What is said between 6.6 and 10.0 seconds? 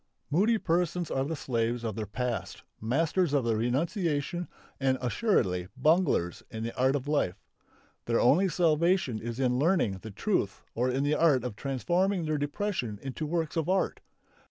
the art of life. Their only salvation is in learning